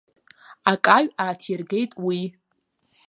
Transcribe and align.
Акаҩ 0.71 1.07
ааҭиргеит 1.21 1.91
уи. 2.05 2.21